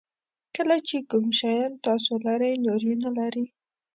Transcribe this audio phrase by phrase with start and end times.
[0.55, 3.45] کله چې کوم شیان تاسو لرئ نور یې نه لري.